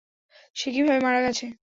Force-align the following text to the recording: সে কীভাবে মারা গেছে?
সে 0.55 0.67
কীভাবে 0.73 0.99
মারা 0.99 1.19
গেছে? 1.25 1.45